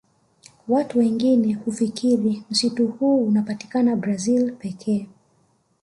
Watu 0.67 0.99
wengine 0.99 1.53
hufikiri 1.53 2.43
msitu 2.51 2.87
huu 2.87 3.25
unapatikana 3.27 3.95
Brazil 3.95 4.51
pekee 4.55 5.07